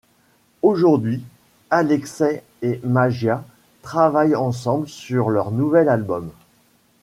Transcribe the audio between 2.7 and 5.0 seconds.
Magia travaillent ensemble